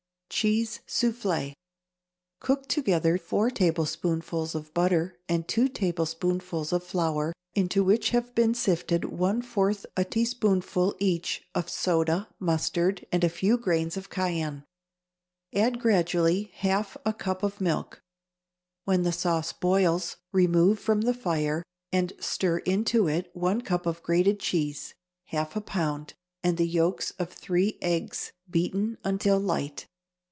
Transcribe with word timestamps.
=Cheese 0.41 0.79
Soufflé.= 0.87 1.53
Cook 2.39 2.67
together 2.69 3.17
four 3.19 3.51
tablespoonfuls 3.51 4.55
of 4.55 4.73
butter 4.73 5.19
and 5.29 5.45
two 5.47 5.67
tablespoonfuls 5.67 6.71
of 6.73 6.83
flour, 6.83 7.31
into 7.53 7.83
which 7.83 8.09
have 8.09 8.33
been 8.33 8.55
sifted 8.55 9.03
one 9.05 9.41
fourth 9.43 9.85
a 9.97 10.03
teaspoonful, 10.05 10.95
each, 10.99 11.43
of 11.53 11.69
soda 11.69 12.27
and 12.29 12.35
mustard 12.47 13.05
and 13.11 13.23
a 13.25 13.29
few 13.29 13.55
grains 13.57 13.97
of 13.97 14.09
cayenne. 14.09 14.63
Add 15.53 15.79
gradually 15.79 16.49
half 16.55 16.95
a 17.05 17.13
cup 17.13 17.43
of 17.43 17.61
milk. 17.61 17.99
When 18.85 19.03
the 19.03 19.11
sauce 19.11 19.51
boils, 19.53 20.15
remove 20.31 20.79
from 20.79 21.01
the 21.01 21.13
fire 21.13 21.61
and 21.91 22.13
stir 22.19 22.59
into 22.59 23.07
it 23.07 23.29
one 23.35 23.61
cup 23.61 23.85
of 23.85 24.01
grated 24.01 24.39
cheese 24.39 24.95
(half 25.25 25.55
a 25.57 25.61
pound) 25.61 26.13
and 26.41 26.57
the 26.57 26.65
yolks 26.67 27.11
of 27.19 27.31
three 27.33 27.77
eggs, 27.81 28.31
beaten 28.49 28.97
until 29.03 29.37
light. 29.39 29.85